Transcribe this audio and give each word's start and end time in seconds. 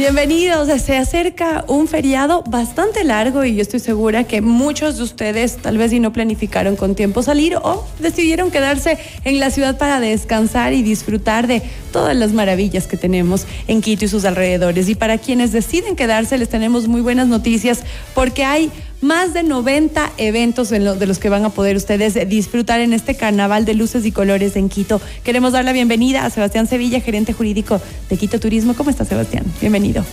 Bienvenidos, 0.00 0.68
se 0.80 0.96
acerca 0.96 1.66
un 1.68 1.86
feriado 1.86 2.42
bastante 2.44 3.04
largo 3.04 3.44
y 3.44 3.56
yo 3.56 3.60
estoy 3.60 3.80
segura 3.80 4.24
que 4.24 4.40
muchos 4.40 4.96
de 4.96 5.02
ustedes 5.02 5.58
tal 5.58 5.76
vez 5.76 5.92
y 5.92 6.00
no 6.00 6.10
planificaron 6.10 6.74
con 6.74 6.94
tiempo 6.94 7.22
salir 7.22 7.56
o 7.56 7.86
decidieron 7.98 8.50
quedarse 8.50 8.96
en 9.24 9.38
la 9.38 9.50
ciudad 9.50 9.76
para 9.76 10.00
descansar 10.00 10.72
y 10.72 10.82
disfrutar 10.82 11.46
de 11.46 11.60
todas 11.92 12.16
las 12.16 12.32
maravillas 12.32 12.86
que 12.86 12.96
tenemos 12.96 13.46
en 13.68 13.82
Quito 13.82 14.06
y 14.06 14.08
sus 14.08 14.24
alrededores. 14.24 14.88
Y 14.88 14.94
para 14.94 15.18
quienes 15.18 15.52
deciden 15.52 15.96
quedarse 15.96 16.38
les 16.38 16.48
tenemos 16.48 16.88
muy 16.88 17.02
buenas 17.02 17.28
noticias 17.28 17.82
porque 18.14 18.42
hay 18.42 18.72
más 19.00 19.32
de 19.32 19.42
90 19.42 20.12
eventos 20.18 20.68
de 20.70 21.06
los 21.06 21.18
que 21.18 21.28
van 21.28 21.44
a 21.44 21.50
poder 21.50 21.76
ustedes 21.76 22.18
disfrutar 22.28 22.80
en 22.80 22.92
este 22.92 23.16
carnaval 23.16 23.64
de 23.64 23.74
luces 23.74 24.04
y 24.04 24.12
colores 24.12 24.56
en 24.56 24.68
Quito. 24.68 25.00
Queremos 25.24 25.52
dar 25.52 25.64
la 25.64 25.72
bienvenida 25.72 26.24
a 26.24 26.30
Sebastián 26.30 26.66
Sevilla, 26.66 27.00
gerente 27.00 27.32
jurídico 27.32 27.80
de 28.08 28.16
Quito 28.16 28.38
Turismo. 28.38 28.74
¿Cómo 28.74 28.90
está 28.90 29.04
Sebastián? 29.04 29.44
Bienvenido. 29.60 30.04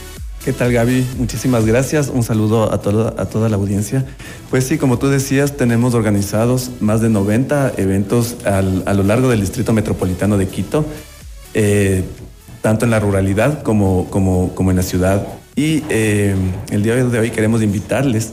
¿Qué 0.44 0.53
tal 0.53 0.71
Gaby? 0.71 1.05
Muchísimas 1.17 1.66
gracias. 1.66 2.08
Un 2.08 2.23
saludo 2.23 2.71
a, 2.71 2.80
toda, 2.80 3.21
a 3.21 3.25
toda 3.25 3.49
la 3.49 3.58
audiencia. 3.58 4.05
Pues 4.49 4.63
sí, 4.63 4.77
como 4.77 4.97
tú 4.97 5.09
decías, 5.09 5.58
tenemos 5.58 5.94
organizados 5.94 6.72
más 6.80 7.02
de 7.02 7.09
90 7.09 7.73
eventos 7.75 8.38
a 8.45 8.61
lo 8.61 9.03
largo 9.03 9.30
del 9.30 9.41
Distrito 9.41 9.73
Metropolitano 9.73 10.38
de 10.38 10.47
Quito, 10.47 10.85
eh, 11.53 12.03
tanto 12.61 12.85
en 12.85 12.91
la 12.91 12.99
ruralidad 13.02 13.61
como, 13.61 14.09
como, 14.09 14.55
como 14.55 14.72
en 14.72 14.77
la 14.77 14.83
ciudad. 14.83 15.27
Y 15.58 15.83
eh, 15.89 16.33
el 16.69 16.83
día 16.83 16.95
de 16.95 17.19
hoy 17.19 17.31
queremos 17.31 17.61
invitarles 17.61 18.31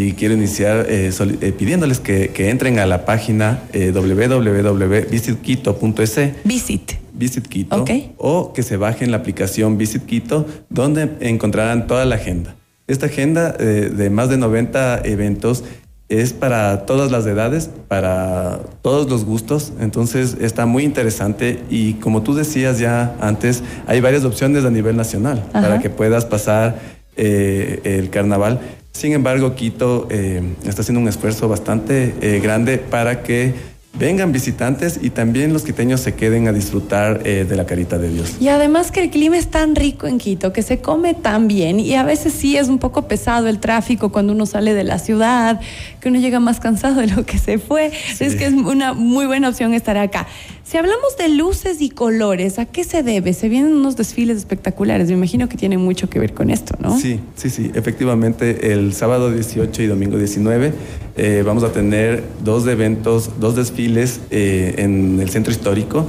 y 0.00 0.12
quiero 0.12 0.34
iniciar 0.34 0.86
eh, 0.88 1.10
eh, 1.40 1.52
pidiéndoles 1.52 1.98
que, 1.98 2.30
entren 2.50 2.78
a 2.78 2.86
la 2.86 3.04
página 3.04 3.64
eh, 3.72 3.90
www.visitquito.es. 3.90 6.20
Visit. 6.44 6.92
Visit 7.14 7.48
Quito. 7.48 7.84
O 8.16 8.52
que 8.52 8.62
se 8.62 8.76
bajen 8.76 9.10
la 9.10 9.16
aplicación 9.16 9.76
Visit 9.76 10.06
Quito, 10.06 10.46
donde 10.68 11.16
encontrarán 11.18 11.88
toda 11.88 12.04
la 12.04 12.14
agenda. 12.14 12.54
Esta 12.86 13.06
agenda 13.06 13.50
de 13.52 14.08
más 14.08 14.28
de 14.28 14.36
90 14.38 15.00
eventos 15.04 15.64
es 16.08 16.32
para 16.32 16.86
todas 16.86 17.10
las 17.10 17.26
edades, 17.26 17.68
para 17.88 18.60
todos 18.82 19.10
los 19.10 19.24
gustos, 19.24 19.72
entonces 19.80 20.36
está 20.40 20.64
muy 20.64 20.84
interesante 20.84 21.58
y 21.68 21.94
como 21.94 22.22
tú 22.22 22.34
decías 22.34 22.78
ya 22.78 23.16
antes, 23.20 23.64
hay 23.86 24.00
varias 24.00 24.24
opciones 24.24 24.64
a 24.64 24.70
nivel 24.70 24.96
nacional 24.96 25.44
para 25.52 25.80
que 25.80 25.90
puedas 25.90 26.24
pasar 26.24 26.78
el 27.16 28.10
carnaval 28.10 28.60
sin 28.98 29.12
embargo, 29.12 29.54
Quito 29.54 30.08
eh, 30.10 30.42
está 30.64 30.82
haciendo 30.82 31.00
un 31.00 31.06
esfuerzo 31.06 31.48
bastante 31.48 32.16
eh, 32.20 32.40
grande 32.40 32.78
para 32.78 33.22
que 33.22 33.54
vengan 33.94 34.32
visitantes 34.32 35.00
y 35.02 35.10
también 35.10 35.52
los 35.52 35.62
quiteños 35.62 36.00
se 36.00 36.14
queden 36.14 36.46
a 36.46 36.52
disfrutar 36.52 37.22
eh, 37.24 37.44
de 37.48 37.56
la 37.56 37.66
carita 37.66 37.98
de 37.98 38.10
Dios. 38.10 38.36
Y 38.40 38.48
además 38.48 38.92
que 38.92 39.00
el 39.02 39.10
clima 39.10 39.36
es 39.36 39.48
tan 39.48 39.74
rico 39.74 40.06
en 40.06 40.18
Quito, 40.18 40.52
que 40.52 40.62
se 40.62 40.80
come 40.80 41.14
tan 41.14 41.48
bien 41.48 41.80
y 41.80 41.94
a 41.94 42.04
veces 42.04 42.32
sí 42.32 42.56
es 42.56 42.68
un 42.68 42.78
poco 42.78 43.08
pesado 43.08 43.48
el 43.48 43.58
tráfico 43.58 44.10
cuando 44.10 44.32
uno 44.32 44.46
sale 44.46 44.74
de 44.74 44.84
la 44.84 44.98
ciudad, 44.98 45.60
que 46.00 46.08
uno 46.08 46.20
llega 46.20 46.38
más 46.38 46.60
cansado 46.60 47.00
de 47.00 47.08
lo 47.08 47.24
que 47.24 47.38
se 47.38 47.58
fue. 47.58 47.90
Es 48.20 48.36
que 48.36 48.46
es 48.46 48.52
una 48.52 48.92
muy 48.92 49.26
buena 49.26 49.48
opción 49.48 49.74
estar 49.74 49.96
acá. 49.96 50.26
Si 50.62 50.76
hablamos 50.76 51.16
de 51.16 51.30
luces 51.30 51.80
y 51.80 51.88
colores, 51.88 52.58
¿a 52.58 52.66
qué 52.66 52.84
se 52.84 53.02
debe? 53.02 53.32
Se 53.32 53.48
vienen 53.48 53.74
unos 53.74 53.96
desfiles 53.96 54.36
espectaculares. 54.36 55.08
Me 55.08 55.14
imagino 55.14 55.48
que 55.48 55.56
tiene 55.56 55.78
mucho 55.78 56.10
que 56.10 56.18
ver 56.18 56.34
con 56.34 56.50
esto, 56.50 56.74
¿no? 56.78 56.98
Sí, 56.98 57.20
sí, 57.36 57.48
sí. 57.48 57.70
Efectivamente, 57.74 58.72
el 58.72 58.92
sábado 58.92 59.32
18 59.32 59.82
y 59.82 59.86
domingo 59.86 60.18
19 60.18 60.74
eh, 61.18 61.42
vamos 61.44 61.64
a 61.64 61.72
tener 61.72 62.22
dos 62.44 62.64
eventos, 62.68 63.40
dos 63.40 63.56
desfiles 63.56 64.20
eh, 64.30 64.76
en 64.78 65.18
el 65.20 65.28
centro 65.30 65.52
histórico. 65.52 66.06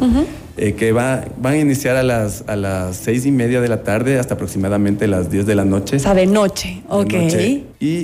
Eh, 0.55 0.73
que 0.73 0.91
va, 0.91 1.25
van 1.41 1.53
a 1.53 1.57
iniciar 1.57 1.95
a 1.95 2.03
las, 2.03 2.43
a 2.45 2.55
las 2.55 2.97
seis 2.97 3.25
y 3.25 3.31
media 3.31 3.59
de 3.61 3.69
la 3.69 3.81
tarde 3.81 4.19
hasta 4.19 4.35
aproximadamente 4.35 5.07
las 5.07 5.31
10 5.31 5.47
de 5.47 5.55
la 5.55 5.65
noche. 5.65 5.95
O 5.95 5.99
sea, 5.99 6.13
de 6.13 6.27
noche, 6.27 6.83
ok. 6.89 7.14
Y 7.80 8.03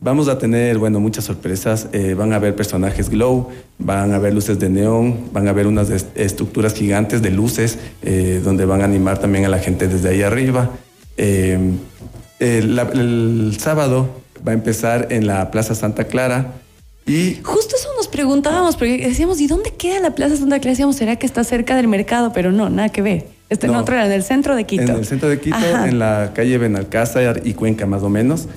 vamos 0.00 0.28
a 0.28 0.38
tener, 0.38 0.78
bueno, 0.78 1.00
muchas 1.00 1.24
sorpresas. 1.24 1.88
Van 2.16 2.32
a 2.32 2.36
haber 2.36 2.54
personajes 2.54 3.08
glow, 3.08 3.48
van 3.78 4.12
a 4.12 4.16
haber 4.16 4.34
luces 4.34 4.60
de 4.60 4.68
neón, 4.68 5.32
van 5.32 5.48
a 5.48 5.50
haber 5.50 5.66
unas 5.66 5.90
estructuras 6.14 6.74
gigantes 6.74 7.22
de 7.22 7.30
luces 7.30 7.78
donde 8.44 8.66
van 8.66 8.82
a 8.82 8.84
animar 8.84 9.18
también 9.18 9.46
a 9.46 9.48
la 9.48 9.58
gente 9.58 9.88
desde 9.88 10.10
ahí 10.10 10.20
arriba. 10.20 10.70
el 11.16 11.78
sábado 13.58 14.23
va 14.46 14.52
a 14.52 14.54
empezar 14.54 15.08
en 15.10 15.26
la 15.26 15.50
Plaza 15.50 15.74
Santa 15.74 16.04
Clara 16.04 16.52
y 17.06 17.40
justo 17.42 17.76
eso 17.76 17.88
nos 17.96 18.08
preguntábamos, 18.08 18.76
porque 18.76 19.06
decíamos, 19.06 19.40
¿y 19.40 19.46
dónde 19.46 19.72
queda 19.72 20.00
la 20.00 20.14
Plaza 20.14 20.36
Santa 20.36 20.58
Clara? 20.58 20.70
Decíamos, 20.70 20.96
¿será 20.96 21.16
que 21.16 21.26
está 21.26 21.44
cerca 21.44 21.76
del 21.76 21.86
mercado? 21.86 22.32
Pero 22.32 22.50
no, 22.50 22.70
nada 22.70 22.88
que 22.88 23.02
ver. 23.02 23.26
Este 23.50 23.66
en 23.66 23.74
otro, 23.74 24.00
en 24.00 24.10
el 24.10 24.22
centro 24.22 24.56
de 24.56 24.64
Quito. 24.64 24.82
En 24.82 24.90
el 24.90 25.04
centro 25.04 25.28
de 25.28 25.38
Quito, 25.38 25.84
en 25.84 25.98
la 25.98 26.32
calle 26.34 26.56
Benalcázar 26.56 27.42
y 27.44 27.52
Cuenca 27.52 27.84
más 27.84 28.02
o 28.02 28.08
menos. 28.08 28.48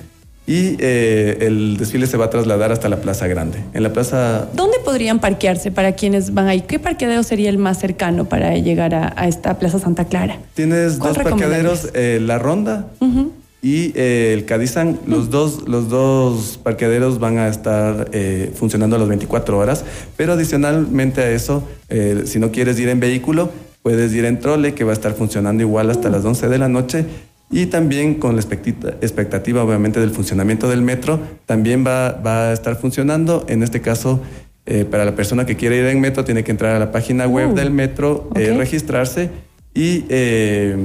Y 0.46 0.76
eh, 0.78 1.36
el 1.42 1.76
desfile 1.76 2.06
se 2.06 2.16
va 2.16 2.24
a 2.24 2.30
trasladar 2.30 2.72
hasta 2.72 2.88
la 2.88 3.02
Plaza 3.02 3.26
Grande. 3.26 3.62
En 3.74 3.82
la 3.82 3.92
Plaza... 3.92 4.48
¿Dónde 4.54 4.78
podrían 4.82 5.18
parquearse 5.18 5.70
para 5.70 5.92
quienes 5.92 6.32
van 6.32 6.46
ahí? 6.46 6.62
¿Qué 6.62 6.78
parqueadero 6.78 7.22
sería 7.22 7.50
el 7.50 7.58
más 7.58 7.78
cercano 7.78 8.30
para 8.30 8.56
llegar 8.56 8.94
a, 8.94 9.28
esta 9.28 9.58
Plaza 9.58 9.78
Santa 9.78 10.06
Clara? 10.06 10.38
Tienes 10.54 10.98
dos 10.98 11.18
parqueaderos, 11.18 11.90
eh, 11.92 12.18
La 12.22 12.38
Ronda 12.38 12.86
y 13.60 13.92
eh, 13.96 14.32
el 14.34 14.44
Cadizán, 14.44 15.00
los 15.06 15.30
dos, 15.30 15.68
los 15.68 15.88
dos 15.88 16.60
parqueaderos 16.62 17.18
van 17.18 17.38
a 17.38 17.48
estar 17.48 18.08
eh, 18.12 18.52
funcionando 18.54 18.94
a 18.96 19.00
las 19.00 19.08
24 19.08 19.58
horas, 19.58 19.84
pero 20.16 20.34
adicionalmente 20.34 21.22
a 21.22 21.30
eso, 21.30 21.66
eh, 21.88 22.22
si 22.26 22.38
no 22.38 22.52
quieres 22.52 22.78
ir 22.78 22.88
en 22.88 23.00
vehículo, 23.00 23.50
puedes 23.82 24.12
ir 24.14 24.26
en 24.26 24.38
trole, 24.38 24.74
que 24.74 24.84
va 24.84 24.90
a 24.90 24.94
estar 24.94 25.12
funcionando 25.14 25.62
igual 25.62 25.90
hasta 25.90 26.08
las 26.08 26.24
11 26.24 26.48
de 26.48 26.58
la 26.58 26.68
noche. 26.68 27.04
Y 27.50 27.66
también 27.66 28.16
con 28.16 28.36
la 28.36 28.42
expectativa, 28.42 29.64
obviamente, 29.64 29.98
del 30.00 30.10
funcionamiento 30.10 30.68
del 30.68 30.82
metro, 30.82 31.18
también 31.46 31.84
va, 31.84 32.12
va 32.12 32.50
a 32.50 32.52
estar 32.52 32.76
funcionando. 32.76 33.46
En 33.48 33.62
este 33.62 33.80
caso, 33.80 34.20
para 34.90 35.06
la 35.06 35.14
persona 35.16 35.46
que 35.46 35.56
quiere 35.56 35.78
ir 35.78 35.86
en 35.86 35.98
metro, 35.98 36.26
tiene 36.26 36.44
que 36.44 36.50
entrar 36.50 36.76
a 36.76 36.78
la 36.78 36.92
página 36.92 37.26
web 37.26 37.52
uh, 37.52 37.54
del 37.54 37.70
metro, 37.70 38.28
registrarse 38.34 39.30
y 39.74 40.04
eh, 40.08 40.76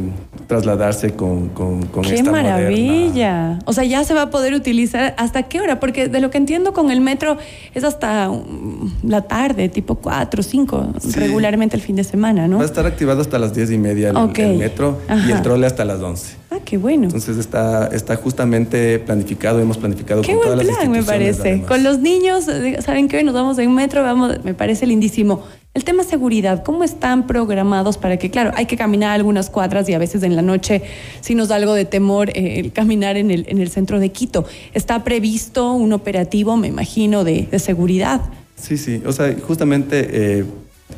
trasladarse 0.48 1.16
con, 1.16 1.50
con, 1.50 1.88
con 1.88 2.04
¡Qué 2.04 2.22
maravilla! 2.22 3.60
O 3.66 3.74
sea, 3.74 3.84
ya 3.84 4.04
se 4.04 4.14
va 4.14 4.24
a 4.24 4.30
poder 4.30 4.54
utilizar 4.54 5.16
hasta 5.18 5.44
qué 5.44 5.62
hora, 5.62 5.80
porque 5.80 6.10
de 6.10 6.20
lo 6.20 6.30
que 6.30 6.38
entiendo 6.38 6.74
con 6.74 6.92
el 6.92 7.02
metro 7.02 7.38
es 7.74 7.84
hasta 7.84 8.30
mm, 8.30 9.08
la 9.08 9.24
tarde, 9.24 9.70
tipo 9.70 9.96
4, 9.96 10.44
5, 10.44 10.94
regularmente 11.16 11.76
el 11.76 11.82
fin 11.82 11.96
de 11.96 12.04
semana, 12.04 12.48
¿no? 12.48 12.58
Va 12.58 12.64
a 12.64 12.68
estar 12.68 12.86
activado 12.86 13.22
hasta 13.22 13.40
las 13.40 13.56
10 13.56 13.72
y 13.72 13.78
media 13.78 14.10
el, 14.10 14.58
metro 14.58 15.00
y 15.28 15.32
el 15.32 15.42
trole 15.42 15.66
hasta 15.66 15.86
las 15.86 16.00
11. 16.00 16.43
Qué 16.66 16.78
bueno. 16.78 17.06
Entonces 17.06 17.38
está, 17.38 17.88
está 17.88 18.16
justamente 18.16 19.00
planificado, 19.00 19.60
hemos 19.60 19.78
planificado 19.78 20.22
qué 20.22 20.36
con 20.36 20.56
buen 20.56 20.68
plan, 20.68 20.92
me 20.92 21.04
parece. 21.04 21.62
Con 21.64 21.84
los 21.84 22.00
niños, 22.00 22.46
¿saben 22.80 23.08
qué? 23.08 23.24
Nos 23.24 23.34
vamos 23.34 23.58
en 23.60 23.74
metro, 23.74 24.04
vamos, 24.04 24.44
me 24.44 24.54
parece 24.54 24.86
lindísimo. 24.86 25.44
El 25.74 25.84
tema 25.84 26.04
seguridad, 26.04 26.64
¿cómo 26.64 26.84
están 26.84 27.26
programados 27.26 27.98
para 27.98 28.18
que, 28.18 28.30
claro, 28.30 28.52
hay 28.56 28.68
que 28.68 28.78
caminar 28.78 29.10
algunas 29.10 29.50
cuadras 29.50 29.90
y 29.90 29.94
a 29.94 29.98
veces 29.98 30.22
en 30.22 30.36
la 30.36 30.44
noche 30.44 30.84
si 31.22 31.34
nos 31.34 31.48
da 31.48 31.56
algo 31.56 31.74
de 31.74 31.86
temor 31.86 32.30
eh, 32.30 32.60
el 32.60 32.72
caminar 32.72 33.18
en 33.18 33.32
el, 33.32 33.46
en 33.50 33.60
el 33.60 33.70
centro 33.70 34.00
de 34.00 34.10
Quito? 34.10 34.46
¿Está 34.76 35.04
previsto 35.04 35.74
un 35.74 35.92
operativo, 35.94 36.58
me 36.58 36.68
imagino, 36.68 37.24
de, 37.24 37.48
seguridad? 37.58 38.22
Sí, 38.56 38.78
sí, 38.78 39.02
o 39.06 39.12
sea, 39.12 39.36
justamente... 39.48 40.40
Eh, 40.40 40.46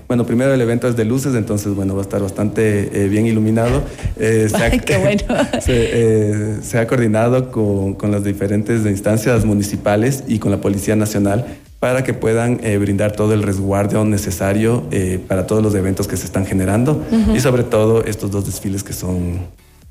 bueno, 0.08 0.26
primero 0.26 0.54
el 0.54 0.62
evento 0.62 0.88
es 0.88 0.96
de 0.96 1.06
luces, 1.06 1.36
entonces, 1.36 1.74
bueno, 1.74 1.94
va 1.96 2.02
a 2.02 2.04
estar 2.04 2.22
bastante 2.22 3.04
eh, 3.06 3.08
bien 3.08 3.26
iluminado. 3.26 3.84
Ay, 4.20 4.80
qué 4.80 4.98
bueno. 4.98 5.24
se, 5.62 6.80
ha 6.80 6.88
coordinado 6.88 7.52
con, 7.52 7.94
con, 7.94 8.12
las 8.12 8.24
diferentes 8.24 8.86
instancias 8.86 9.46
municipales 9.46 10.24
y 10.28 10.40
con 10.40 10.52
la 10.52 10.62
Policía 10.62 10.96
Nacional 10.96 11.46
para 11.80 12.04
que 12.04 12.14
puedan 12.14 12.60
eh, 12.64 12.78
brindar 12.78 13.12
todo 13.12 13.34
el 13.34 13.44
resguardo 13.44 14.04
necesario 14.06 14.88
eh, 14.92 15.20
para 15.28 15.46
todos 15.46 15.62
los 15.62 15.76
eventos 15.76 16.08
que 16.08 16.18
se 16.18 16.26
están 16.26 16.46
generando 16.46 17.04
y 17.34 17.40
sobre 17.40 17.64
todo 17.64 18.04
estos 18.06 18.32
dos 18.32 18.46
desfiles 18.46 18.84
que 18.84 18.94
son 18.94 19.42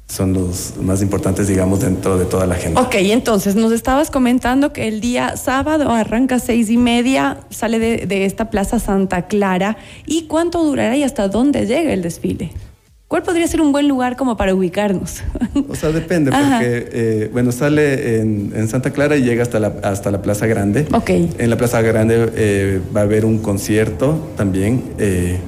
son 0.09 0.33
los 0.33 0.77
más 0.81 1.03
importantes, 1.03 1.49
digamos, 1.49 1.81
dentro 1.81 2.19
de 2.19 2.25
toda 2.27 2.47
la 2.47 2.55
agenda. 2.55 2.81
Ok, 2.81 2.95
entonces 2.97 3.57
nos 3.57 3.73
estabas 3.73 4.11
comentando 4.11 4.73
que 4.73 4.87
el 4.89 5.01
día 5.01 5.37
sábado 5.37 5.91
arranca 5.91 6.39
seis 6.39 6.71
y 6.71 6.77
media, 6.77 7.39
sale 7.51 7.79
de, 7.79 8.07
de 8.07 8.25
esta 8.25 8.51
Plaza 8.51 8.79
Santa 8.79 9.27
Clara. 9.27 9.77
¿Y 10.07 10.23
cuánto 10.25 10.63
durará 10.63 10.97
y 10.97 11.03
hasta 11.03 11.29
dónde 11.29 11.67
llega 11.67 11.93
el 11.93 12.03
desfile? 12.03 12.53
¿Cuál 13.15 13.23
podría 13.23 13.47
ser 13.47 13.61
un 13.61 13.71
buen 13.71 13.87
lugar 13.87 14.17
como 14.17 14.37
para 14.37 14.55
ubicarnos? 14.55 15.23
O 15.69 15.77
sea, 15.77 15.91
depende, 15.91 16.33
porque, 16.33 16.89
eh, 16.93 17.31
bueno, 17.33 17.53
sale 17.53 18.21
en, 18.21 18.69
Santa 18.69 18.91
Clara 18.91 19.17
y 19.17 19.23
llega 19.23 19.43
hasta 19.43 19.61
la, 19.61 19.73
hasta 19.83 20.11
la 20.11 20.21
Plaza 20.21 20.47
Grande. 20.47 20.87
Ok. 20.93 21.11
En 21.11 21.49
la 21.49 21.57
Plaza 21.57 21.81
Grande 21.81 22.33
eh, 22.35 22.81
va 22.95 23.01
a 23.01 23.03
haber 23.05 23.25
un 23.25 23.39
concierto 23.39 24.33
también. 24.37 24.83
Eh, 24.99 25.39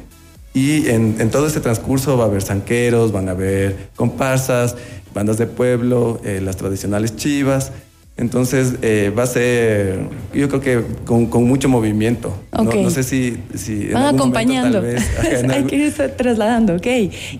y 0.56 0.88
en, 0.88 1.16
en, 1.18 1.30
todo 1.30 1.46
ese 1.46 1.60
transcurso 1.60 2.16
va 2.16 2.24
a 2.24 2.26
haber 2.28 2.42
zanqueros, 2.42 3.12
van 3.12 3.28
a 3.28 3.32
haber 3.32 3.90
comparsas, 3.94 4.74
bandas 5.12 5.36
de 5.36 5.46
pueblo, 5.46 6.18
las 6.24 6.56
tradicionales 6.56 7.14
chivas. 7.16 7.72
Entonces 8.18 8.76
eh, 8.80 9.12
va 9.16 9.24
a 9.24 9.26
ser, 9.26 9.98
yo 10.32 10.48
creo 10.48 10.60
que 10.62 10.82
con, 11.04 11.26
con 11.26 11.44
mucho 11.44 11.68
movimiento. 11.68 12.34
No, 12.52 12.90
sé 12.90 13.02
si... 13.02 13.36
si 13.54 13.88
Van 13.88 14.14
acompañando. 14.14 14.82
Hay 15.50 15.64
que 15.64 15.76
irse 15.76 16.08
trasladando, 16.08 16.76
ok. 16.76 16.86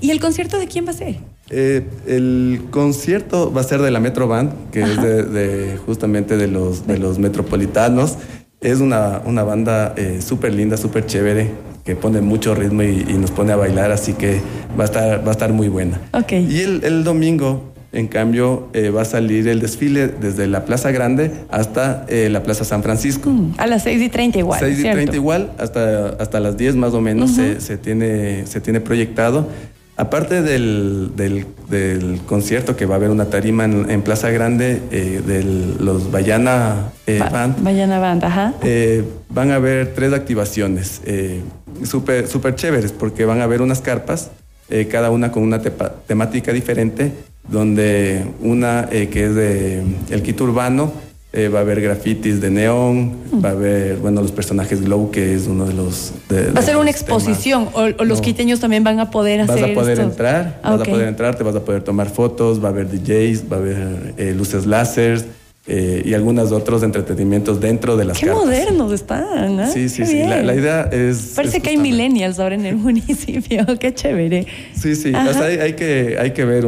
¿Y 0.00 0.10
el 0.10 0.20
concierto 0.20 0.58
de 0.58 0.66
quién 0.66 0.86
va 0.86 0.90
a 0.90 0.94
ser? 0.94 1.16
Eh, 1.48 1.82
el 2.06 2.66
concierto 2.70 3.50
va 3.50 3.62
a 3.62 3.64
ser 3.64 3.80
de 3.80 3.90
la 3.90 4.00
Metro 4.00 4.28
Band, 4.28 4.70
que 4.70 4.82
es 4.82 5.00
de, 5.00 5.78
justamente 5.86 6.36
de 6.36 6.48
los, 6.48 6.86
de 6.86 6.98
los 6.98 7.18
metropolitanos. 7.18 8.18
Es 8.60 8.80
una, 8.80 9.22
una 9.24 9.44
banda 9.44 9.94
eh, 9.96 10.20
súper 10.20 10.52
linda, 10.52 10.76
súper 10.76 11.06
chévere, 11.06 11.52
que 11.86 11.96
pone 11.96 12.20
mucho 12.20 12.54
ritmo 12.54 12.82
y, 12.82 13.04
nos 13.14 13.30
pone 13.30 13.52
a 13.52 13.56
bailar, 13.56 13.92
así 13.92 14.12
que 14.12 14.40
va 14.78 14.82
a 14.82 14.86
estar, 14.86 15.24
va 15.24 15.28
a 15.28 15.32
estar 15.32 15.52
muy 15.52 15.68
buena. 15.68 16.00
Okay. 16.12 16.46
Y 16.50 16.60
el, 16.60 16.84
el 16.84 17.04
domingo 17.04 17.72
en 17.96 18.08
cambio, 18.08 18.68
eh, 18.74 18.90
va 18.90 19.02
a 19.02 19.04
salir 19.06 19.48
el 19.48 19.60
desfile 19.60 20.08
desde 20.08 20.46
la 20.46 20.66
Plaza 20.66 20.90
Grande 20.90 21.30
hasta 21.50 22.04
eh, 22.08 22.28
la 22.30 22.42
Plaza 22.42 22.64
San 22.64 22.82
Francisco. 22.82 23.30
Mm, 23.30 23.54
a 23.56 23.66
las 23.66 23.84
6 23.84 24.02
y 24.02 24.08
30 24.10 24.38
igual. 24.38 24.60
6 24.60 24.78
y 24.78 24.82
30 24.82 25.16
igual, 25.16 25.50
hasta, 25.58 26.08
hasta 26.08 26.40
las 26.40 26.58
10 26.58 26.76
más 26.76 26.92
o 26.92 27.00
menos 27.00 27.30
se, 27.30 27.78
tiene, 27.78 28.46
se 28.46 28.60
tiene 28.60 28.80
proyectado. 28.80 29.48
Aparte 29.96 30.42
del, 30.42 31.12
del, 31.16 32.20
concierto 32.26 32.76
que 32.76 32.84
va 32.84 32.96
a 32.96 32.98
haber 32.98 33.08
una 33.08 33.30
tarima 33.30 33.64
en, 33.64 34.02
Plaza 34.02 34.28
Grande 34.28 34.82
eh, 34.90 35.22
de 35.26 35.42
los 35.82 36.10
Bayana 36.10 36.90
Band. 37.06 37.62
Bayana 37.62 37.98
Band, 37.98 38.24
ajá. 38.24 38.52
van 39.30 39.52
a 39.52 39.54
haber 39.54 39.94
tres 39.94 40.12
activaciones 40.12 41.00
súper 41.84 42.28
super 42.28 42.54
chéveres 42.54 42.92
porque 42.92 43.24
van 43.24 43.40
a 43.40 43.44
haber 43.44 43.62
unas 43.62 43.80
carpas, 43.80 44.30
cada 44.90 45.10
una 45.10 45.30
con 45.30 45.44
una 45.44 45.60
temática 45.60 46.52
diferente 46.52 47.12
donde 47.48 48.26
una 48.40 48.88
eh, 48.90 49.08
que 49.08 49.26
es 49.26 49.34
de 49.34 49.82
el 50.10 50.22
kit 50.22 50.40
urbano, 50.40 50.92
eh, 51.32 51.48
va 51.48 51.58
a 51.58 51.62
haber 51.62 51.80
grafitis 51.80 52.40
de 52.40 52.50
neón, 52.50 53.16
mm. 53.30 53.44
va 53.44 53.50
a 53.50 53.52
haber, 53.52 53.96
bueno, 53.98 54.22
los 54.22 54.32
personajes 54.32 54.82
Glow, 54.82 55.10
que 55.10 55.34
es 55.34 55.46
uno 55.46 55.66
de 55.66 55.74
los... 55.74 56.12
va 56.30 56.60
a 56.60 56.62
ser 56.62 56.76
una 56.76 56.90
exposición, 56.90 57.68
o, 57.74 57.88
los 58.04 58.20
quiteños 58.20 58.60
también 58.60 58.84
van 58.84 59.00
a 59.00 59.10
poder 59.10 59.42
hacer 59.42 59.60
Vas 59.60 59.70
a 59.70 59.74
poder 59.74 60.00
entrar, 60.00 60.60
vas 60.62 60.80
a 60.80 60.84
poder 60.84 61.08
entrar, 61.08 61.34
te 61.36 61.44
vas 61.44 61.56
a 61.56 61.60
poder 61.64 61.82
tomar 61.82 62.08
fotos, 62.08 62.62
va 62.62 62.68
a 62.68 62.70
haber 62.70 62.88
DJs, 62.88 63.52
va 63.52 63.56
a 63.56 63.60
haber 63.60 64.14
eh, 64.16 64.34
luces 64.34 64.66
láser, 64.66 65.24
eh, 65.68 66.02
y 66.04 66.14
algunos 66.14 66.52
otros 66.52 66.84
entretenimientos 66.84 67.60
dentro 67.60 67.96
de 67.96 68.04
las 68.04 68.18
Qué 68.18 68.30
modernos 68.30 68.92
están, 68.92 69.58
¿eh? 69.58 69.70
Sí, 69.72 69.88
sí, 69.88 70.06
sí. 70.06 70.22
La, 70.22 70.54
idea 70.54 70.82
es... 70.92 71.32
Parece 71.34 71.60
que 71.60 71.70
hay 71.70 71.76
millennials 71.76 72.38
ahora 72.38 72.54
en 72.54 72.66
el 72.66 72.76
municipio. 72.76 73.66
Qué 73.80 73.92
chévere. 73.92 74.46
Sí, 74.74 74.94
sí. 74.94 75.12
O 75.12 75.32
sea, 75.32 75.46
hay, 75.46 75.72
que, 75.72 76.18
hay 76.20 76.30
que 76.30 76.44
ver, 76.44 76.66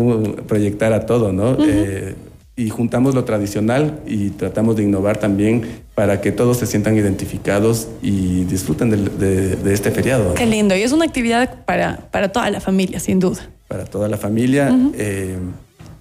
proyectar 0.49 0.93
a 0.93 1.07
todo, 1.07 1.33
¿no? 1.33 1.57
Eh, 1.65 2.17
y 2.57 2.71
juntamos 2.71 3.15
lo 3.15 3.25
tradicional 3.25 4.01
y 4.05 4.31
tratamos 4.31 4.75
de 4.75 4.83
innovar 4.83 5.19
también 5.19 5.63
para 5.95 6.21
que 6.21 6.33
todos 6.33 6.57
se 6.57 6.67
sientan 6.67 6.97
identificados 6.97 7.87
y 8.03 8.45
disfruten 8.47 8.91
de, 8.91 9.73
este 9.73 9.93
feriado. 9.93 10.35
Qué 10.35 10.45
lindo. 10.45 10.75
Y 10.75 10.83
es 10.83 10.91
una 10.91 11.05
actividad 11.05 11.65
para, 11.67 12.09
para 12.11 12.33
toda 12.33 12.51
la 12.51 12.61
familia, 12.61 12.99
sin 12.99 13.21
duda. 13.21 13.49
Para 13.69 13.85
toda 13.85 14.09
la 14.09 14.17
familia. 14.17 14.77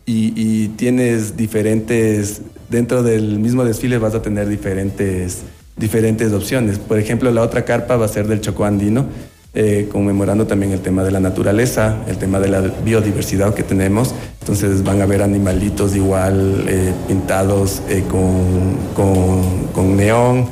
Y, 0.08 0.70
tienes 0.70 1.36
diferentes 1.36 2.42
dentro 2.70 3.04
del 3.04 3.40
mismo 3.40 3.66
desfile 3.66 3.98
vas 3.98 4.16
a 4.16 4.22
tener 4.22 4.48
diferentes, 4.48 5.44
diferentes 5.76 6.32
opciones. 6.32 6.80
Por 6.80 6.98
ejemplo, 6.98 7.30
la 7.32 7.42
otra 7.42 7.66
carpa 7.66 7.98
va 7.98 8.06
a 8.06 8.10
ser 8.10 8.28
del 8.28 8.42
Chocó 8.42 8.66
Andino, 8.66 9.06
eh, 9.54 9.90
conmemorando 9.92 10.48
también 10.48 10.72
el 10.72 10.80
tema 10.80 11.04
de 11.04 11.12
la 11.12 11.20
naturaleza, 11.20 11.98
el 12.08 12.18
tema 12.18 12.40
de 12.40 12.48
la 12.48 12.62
biodiversidad 12.62 13.54
que 13.54 13.64
tenemos. 13.64 14.14
Entonces 14.40 14.84
van 14.84 15.02
a 15.02 15.06
ver 15.06 15.22
animalitos 15.22 15.96
igual 15.96 16.66
eh, 16.68 16.94
pintados 17.08 17.82
eh, 17.90 18.04
con, 18.10 18.78
con, 18.94 19.68
con 19.74 19.98
neón 19.98 20.48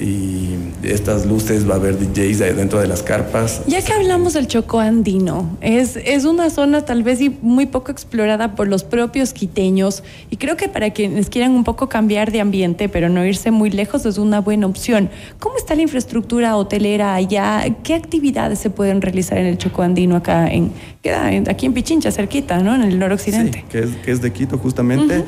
y 0.00 0.56
estas 0.82 1.26
luces 1.26 1.68
va 1.68 1.74
a 1.74 1.76
haber 1.76 1.98
DJs 1.98 2.38
dentro 2.56 2.80
de 2.80 2.86
las 2.86 3.02
carpas. 3.02 3.62
Ya 3.66 3.82
que 3.82 3.92
hablamos 3.92 4.34
del 4.34 4.46
Chocó 4.46 4.80
Andino, 4.80 5.56
es, 5.60 5.96
es 5.96 6.24
una 6.24 6.50
zona 6.50 6.84
tal 6.84 7.02
vez 7.02 7.18
muy 7.42 7.66
poco 7.66 7.90
explorada 7.90 8.54
por 8.54 8.68
los 8.68 8.84
propios 8.84 9.32
quiteños 9.32 10.04
y 10.30 10.36
creo 10.36 10.56
que 10.56 10.68
para 10.68 10.90
quienes 10.90 11.28
quieran 11.28 11.52
un 11.52 11.64
poco 11.64 11.88
cambiar 11.88 12.30
de 12.30 12.40
ambiente 12.40 12.88
pero 12.88 13.08
no 13.08 13.24
irse 13.24 13.50
muy 13.50 13.70
lejos 13.70 14.06
es 14.06 14.18
una 14.18 14.40
buena 14.40 14.66
opción. 14.66 15.10
¿Cómo 15.38 15.56
está 15.56 15.74
la 15.74 15.82
infraestructura 15.82 16.56
hotelera 16.56 17.14
allá? 17.14 17.64
¿Qué 17.82 17.94
actividades 17.94 18.58
se 18.58 18.70
pueden 18.70 19.02
realizar 19.02 19.38
en 19.38 19.46
el 19.46 19.58
Chocó 19.58 19.82
Andino 19.82 20.16
acá 20.16 20.48
en, 20.48 20.72
queda 21.02 21.26
aquí 21.50 21.66
en 21.66 21.72
Pichincha, 21.72 22.12
cerquita, 22.12 22.58
¿no? 22.58 22.74
En 22.74 22.82
el 22.82 22.98
noroccidente. 22.98 23.60
Sí, 23.60 23.64
que 23.68 23.78
es, 23.80 23.96
que 23.96 24.12
es 24.12 24.22
de 24.22 24.32
Quito 24.32 24.58
justamente. 24.58 25.24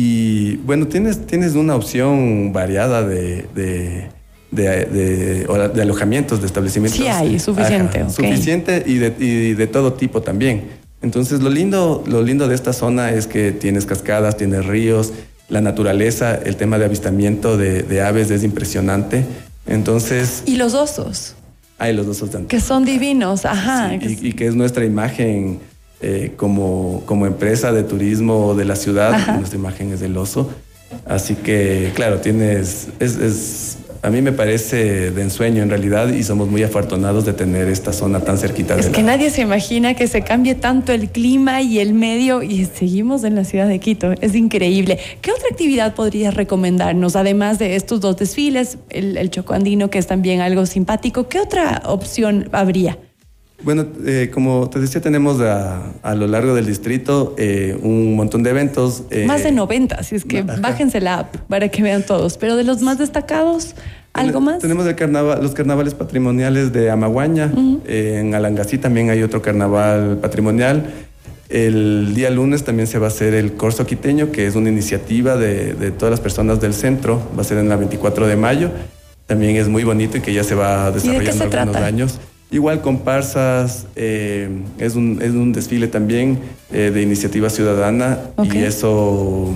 Y 0.00 0.58
bueno, 0.58 0.86
tienes, 0.86 1.26
tienes 1.26 1.56
una 1.56 1.74
opción 1.74 2.52
variada 2.52 3.02
de, 3.02 3.48
de, 3.52 4.08
de, 4.52 5.82
alojamientos, 5.82 6.40
de 6.40 6.46
establecimientos. 6.46 7.00
Sí 7.00 7.08
hay, 7.08 7.40
suficiente. 7.40 8.08
Suficiente 8.08 8.84
y 8.86 8.98
de, 8.98 9.14
y 9.18 9.54
de 9.54 9.66
todo 9.66 9.94
tipo 9.94 10.22
también. 10.22 10.68
Entonces, 11.02 11.40
lo 11.40 11.50
lindo, 11.50 12.04
lo 12.06 12.22
lindo 12.22 12.46
de 12.46 12.54
esta 12.54 12.72
zona 12.72 13.10
es 13.10 13.26
que 13.26 13.50
tienes 13.50 13.86
cascadas, 13.86 14.36
tienes 14.36 14.66
ríos, 14.66 15.12
la 15.48 15.60
naturaleza, 15.60 16.36
el 16.36 16.54
tema 16.54 16.78
de 16.78 16.84
avistamiento 16.84 17.56
de, 17.56 18.00
aves 18.00 18.30
es 18.30 18.44
impresionante. 18.44 19.24
Entonces... 19.66 20.44
¿Y 20.46 20.58
los 20.58 20.74
osos? 20.74 21.34
Hay 21.76 21.92
los 21.92 22.06
osos 22.06 22.30
también. 22.30 22.46
Que 22.46 22.60
son 22.60 22.84
divinos, 22.84 23.44
ajá. 23.44 23.92
y, 23.96 24.32
que 24.34 24.46
es 24.46 24.54
nuestra 24.54 24.84
imagen 24.84 25.58
eh, 26.00 26.32
como, 26.36 27.02
como 27.06 27.26
empresa 27.26 27.72
de 27.72 27.82
turismo 27.82 28.54
de 28.54 28.64
la 28.64 28.76
ciudad, 28.76 29.36
nuestra 29.36 29.58
imagen 29.58 29.92
es 29.92 30.00
del 30.00 30.16
oso. 30.16 30.50
Así 31.06 31.34
que, 31.34 31.92
claro, 31.94 32.18
tienes, 32.18 32.88
es, 32.98 33.16
es 33.16 33.78
a 34.02 34.10
mí 34.10 34.22
me 34.22 34.32
parece 34.32 35.10
de 35.10 35.22
ensueño 35.22 35.62
en 35.62 35.70
realidad 35.70 36.08
y 36.08 36.22
somos 36.22 36.48
muy 36.48 36.62
afortunados 36.62 37.24
de 37.24 37.32
tener 37.32 37.68
esta 37.68 37.92
zona 37.92 38.20
tan 38.20 38.38
cerquita. 38.38 38.78
Es 38.78 38.88
que 38.88 39.02
nadie 39.02 39.30
se 39.30 39.42
imagina 39.42 39.94
que 39.94 40.06
se 40.06 40.22
cambie 40.22 40.54
tanto 40.54 40.92
el 40.92 41.10
clima 41.10 41.62
y 41.62 41.80
el 41.80 41.94
medio 41.94 42.42
y 42.42 42.64
seguimos 42.66 43.24
en 43.24 43.34
la 43.34 43.44
ciudad 43.44 43.66
de 43.66 43.78
Quito. 43.80 44.12
Es 44.20 44.34
increíble. 44.34 44.98
¿Qué 45.20 45.32
otra 45.32 45.46
actividad 45.50 45.94
podrías 45.94 46.34
recomendarnos, 46.34 47.16
además 47.16 47.58
de 47.58 47.76
estos 47.76 48.00
dos 48.00 48.16
desfiles, 48.16 48.78
el, 48.90 49.16
el 49.16 49.30
chocoandino 49.30 49.90
que 49.90 49.98
es 49.98 50.06
también 50.06 50.40
algo 50.40 50.64
simpático? 50.66 51.28
¿Qué 51.28 51.40
otra 51.40 51.82
opción 51.84 52.48
habría? 52.52 52.98
Bueno, 53.62 53.86
eh, 54.06 54.30
como 54.32 54.70
te 54.70 54.78
decía, 54.78 55.00
tenemos 55.00 55.40
a, 55.40 56.14
lo 56.14 56.28
largo 56.28 56.54
del 56.54 56.66
distrito 56.66 57.34
eh, 57.38 57.76
un 57.82 58.14
montón 58.14 58.44
de 58.44 58.50
eventos. 58.50 59.02
Eh, 59.10 59.26
más 59.26 59.42
de 59.42 59.50
90, 59.50 59.96
así 59.96 60.14
es 60.14 60.24
que 60.24 60.42
bájense 60.42 61.00
la 61.00 61.20
app 61.20 61.36
para 61.48 61.68
que 61.68 61.82
vean 61.82 62.04
todos. 62.04 62.38
Pero 62.38 62.56
de 62.56 62.62
los 62.62 62.82
más 62.82 62.98
destacados, 62.98 63.74
¿algo 64.12 64.40
más? 64.40 64.60
Tenemos 64.60 64.86
el 64.86 64.94
carnaval, 64.94 65.42
los 65.42 65.52
carnavales 65.54 65.94
patrimoniales 65.94 66.72
de 66.72 66.90
Amaguaña. 66.90 67.50
en 67.86 68.34
Alangasí 68.34 68.78
también 68.78 69.10
hay 69.10 69.22
otro 69.22 69.42
carnaval 69.42 70.18
patrimonial. 70.22 70.86
El 71.48 72.14
día 72.14 72.30
lunes 72.30 72.62
también 72.62 72.86
se 72.86 72.98
va 72.98 73.06
a 73.06 73.08
hacer 73.08 73.34
el 73.34 73.54
Corso 73.54 73.86
Quiteño, 73.86 74.30
que 74.30 74.46
es 74.46 74.54
una 74.54 74.68
iniciativa 74.68 75.36
de, 75.36 75.72
de 75.72 75.90
todas 75.90 76.10
las 76.10 76.20
personas 76.20 76.60
del 76.60 76.74
centro. 76.74 77.20
Va 77.36 77.40
a 77.40 77.44
ser 77.44 77.58
en 77.58 77.68
la 77.68 77.76
24 77.76 78.28
de 78.28 78.36
mayo. 78.36 78.70
También 79.26 79.56
es 79.56 79.66
muy 79.66 79.82
bonito 79.82 80.16
y 80.18 80.20
que 80.20 80.32
ya 80.32 80.44
se 80.44 80.54
va 80.54 80.92
desarrollando 80.92 81.44
en 81.44 81.54
algunos 81.54 81.82
años. 81.82 82.20
Igual 82.50 82.80
comparsas, 82.80 83.86
eh, 83.94 84.48
es, 84.78 84.96
un, 84.96 85.20
es 85.20 85.32
un 85.32 85.52
desfile 85.52 85.86
también 85.86 86.38
eh, 86.72 86.90
de 86.92 87.02
iniciativa 87.02 87.50
ciudadana 87.50 88.20
y 88.42 88.58
eso 88.58 89.52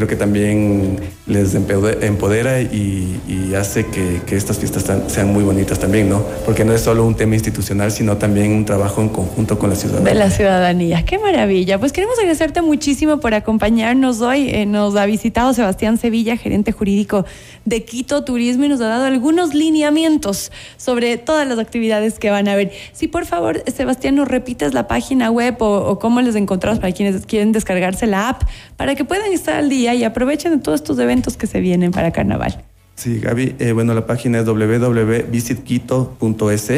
creo 0.00 0.08
que 0.08 0.16
también 0.16 0.98
les 1.26 1.54
empodera 1.54 2.62
y, 2.62 3.20
hace 3.54 3.84
que, 3.84 4.34
estas 4.34 4.58
fiestas 4.58 4.84
sean 5.08 5.30
muy 5.30 5.42
bonitas 5.42 5.78
también, 5.78 6.08
¿no? 6.08 6.24
Porque 6.46 6.64
no 6.64 6.72
es 6.72 6.80
solo 6.80 7.04
un 7.04 7.14
tema 7.14 7.34
institucional, 7.34 7.92
sino 7.92 8.16
también 8.16 8.52
un 8.52 8.64
trabajo 8.64 9.02
en 9.02 9.10
conjunto 9.10 9.58
con 9.58 9.68
la 9.68 9.76
ciudadanía. 9.76 10.12
De 10.12 10.18
la 10.18 10.30
ciudadanía, 10.30 11.04
qué 11.04 11.18
maravilla. 11.18 11.78
Pues 11.78 11.92
queremos 11.92 12.16
agradecerte 12.18 12.62
muchísimo 12.62 13.20
por 13.20 13.34
acompañarnos 13.34 14.22
hoy. 14.22 14.48
Eh, 14.48 14.64
nos 14.64 14.96
ha 14.96 15.04
visitado 15.04 15.52
Sebastián 15.52 15.98
Sevilla, 15.98 16.38
gerente 16.38 16.72
jurídico 16.72 17.26
de 17.66 17.84
Quito 17.84 18.24
Turismo, 18.24 18.64
y 18.64 18.68
nos 18.68 18.80
ha 18.80 18.86
dado 18.86 19.04
algunos 19.04 19.52
lineamientos 19.52 20.52
sobre 20.78 21.18
todas 21.18 21.46
las 21.46 21.58
actividades 21.58 22.18
que 22.18 22.30
van 22.30 22.48
a 22.48 22.52
haber. 22.52 22.72
Si 22.92 23.06
por 23.06 23.26
favor, 23.26 23.62
Sebastián, 23.66 24.14
nos 24.14 24.28
repites 24.28 24.72
la 24.72 24.88
página 24.88 25.30
web 25.30 25.56
o, 25.60 25.90
o 25.90 25.98
cómo 25.98 26.22
les 26.22 26.36
encontramos 26.36 26.78
para 26.78 26.92
quienes 26.92 27.26
quieren 27.26 27.52
descargarse 27.52 28.06
la 28.06 28.30
app, 28.30 28.44
para 28.78 28.94
que 28.94 29.04
puedan 29.04 29.30
estar 29.32 29.56
al 29.56 29.68
día 29.68 29.89
y 29.94 30.04
aprovechen 30.04 30.52
de 30.52 30.58
todos 30.58 30.80
estos 30.80 30.98
eventos 30.98 31.36
que 31.36 31.46
se 31.46 31.60
vienen 31.60 31.90
para 31.90 32.12
carnaval. 32.12 32.64
Sí, 32.94 33.18
Gaby, 33.18 33.56
eh, 33.58 33.72
bueno, 33.72 33.92
la 33.94 34.06
página 34.06 34.38
es 34.40 34.46
www.visitquito.es 34.46 36.72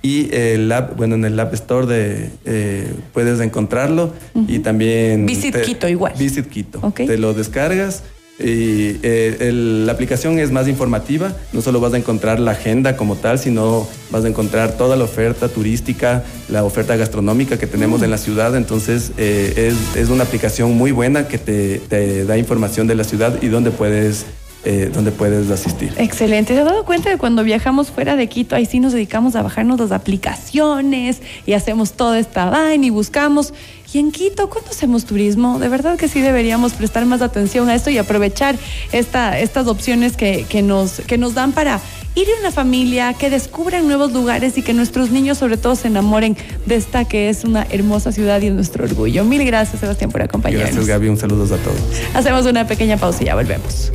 y 0.00 0.34
el 0.34 0.72
app, 0.72 0.96
bueno, 0.96 1.14
en 1.14 1.24
el 1.24 1.38
App 1.40 1.54
Store 1.54 1.86
de, 1.86 2.30
eh, 2.44 2.92
puedes 3.12 3.40
encontrarlo 3.40 4.12
y 4.48 4.58
también... 4.58 5.24
Visit 5.24 5.62
Quito 5.62 5.88
igual. 5.88 6.12
Visit 6.18 6.48
Quito. 6.48 6.92
Te 6.94 7.16
lo 7.16 7.32
descargas 7.32 8.02
y 8.38 8.98
eh, 9.02 9.52
la 9.52 9.92
aplicación 9.92 10.40
es 10.40 10.50
más 10.50 10.66
informativa, 10.66 11.32
no 11.52 11.62
solo 11.62 11.78
vas 11.78 11.94
a 11.94 11.98
encontrar 11.98 12.40
la 12.40 12.52
agenda 12.52 12.96
como 12.96 13.14
tal, 13.14 13.38
sino 13.38 13.86
vas 14.10 14.24
a 14.24 14.28
encontrar 14.28 14.72
toda 14.76 14.96
la 14.96 15.04
oferta 15.04 15.48
turística, 15.48 16.24
la 16.48 16.64
oferta 16.64 16.96
gastronómica 16.96 17.58
que 17.58 17.68
tenemos 17.68 18.02
en 18.02 18.10
la 18.10 18.18
ciudad. 18.18 18.56
Entonces 18.56 19.12
eh, 19.18 19.70
es, 19.72 19.96
es, 19.96 20.08
una 20.08 20.24
aplicación 20.24 20.76
muy 20.76 20.90
buena 20.90 21.28
que 21.28 21.38
te, 21.38 21.78
te, 21.78 22.24
da 22.24 22.36
información 22.36 22.88
de 22.88 22.96
la 22.96 23.04
ciudad 23.04 23.40
y 23.40 23.46
dónde 23.46 23.70
puedes 23.70 24.26
eh, 24.66 24.90
donde 24.94 25.12
puedes 25.12 25.50
asistir. 25.50 25.92
Excelente. 25.98 26.54
¿Se 26.54 26.60
ha 26.60 26.64
dado 26.64 26.86
cuenta 26.86 27.10
de 27.10 27.18
cuando 27.18 27.44
viajamos 27.44 27.90
fuera 27.90 28.16
de 28.16 28.28
Quito, 28.28 28.56
ahí 28.56 28.64
sí 28.64 28.80
nos 28.80 28.94
dedicamos 28.94 29.36
a 29.36 29.42
bajarnos 29.42 29.78
las 29.78 29.92
aplicaciones 29.92 31.20
y 31.44 31.52
hacemos 31.52 31.92
toda 31.92 32.18
esta 32.18 32.46
vaina 32.46 32.86
y 32.86 32.88
buscamos? 32.88 33.52
Y 33.94 34.00
en 34.00 34.10
Quito, 34.10 34.50
¿cuándo 34.50 34.72
hacemos 34.72 35.04
turismo? 35.04 35.60
De 35.60 35.68
verdad 35.68 35.96
que 35.96 36.08
sí 36.08 36.20
deberíamos 36.20 36.72
prestar 36.72 37.06
más 37.06 37.22
atención 37.22 37.68
a 37.68 37.76
esto 37.76 37.90
y 37.90 37.98
aprovechar 37.98 38.56
esta, 38.90 39.38
estas 39.38 39.68
opciones 39.68 40.16
que, 40.16 40.46
que, 40.48 40.62
nos, 40.62 40.94
que 41.06 41.16
nos 41.16 41.34
dan 41.34 41.52
para 41.52 41.80
ir 42.16 42.26
en 42.28 42.40
una 42.40 42.50
familia, 42.50 43.14
que 43.14 43.30
descubran 43.30 43.86
nuevos 43.86 44.12
lugares 44.12 44.58
y 44.58 44.62
que 44.62 44.74
nuestros 44.74 45.12
niños 45.12 45.38
sobre 45.38 45.58
todo 45.58 45.76
se 45.76 45.86
enamoren 45.86 46.36
de 46.66 46.74
esta 46.74 47.04
que 47.04 47.28
es 47.28 47.44
una 47.44 47.68
hermosa 47.70 48.10
ciudad 48.10 48.42
y 48.42 48.50
nuestro 48.50 48.84
orgullo. 48.84 49.24
Mil 49.24 49.44
gracias, 49.44 49.78
Sebastián, 49.78 50.10
por 50.10 50.22
acompañarnos. 50.22 50.70
Gracias, 50.70 50.86
Gaby. 50.88 51.08
Un 51.10 51.16
saludo 51.16 51.44
a 51.44 51.58
todos. 51.58 51.78
Hacemos 52.14 52.46
una 52.46 52.66
pequeña 52.66 52.96
pausa 52.96 53.22
y 53.22 53.26
ya 53.26 53.36
volvemos. 53.36 53.92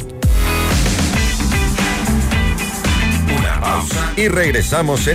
Una 3.38 3.60
pausa 3.60 4.14
y 4.16 4.30
regresamos 4.30 5.02
en 5.02 5.08